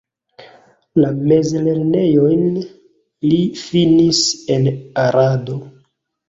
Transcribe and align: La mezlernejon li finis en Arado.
La 1.01 1.09
mezlernejon 1.31 2.41
li 2.63 3.37
finis 3.61 4.23
en 4.57 4.67
Arado. 5.05 5.61